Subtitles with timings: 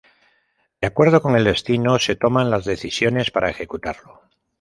[0.81, 4.23] De acuerdo con el destino, se toman las decisiones para ejecutarlo.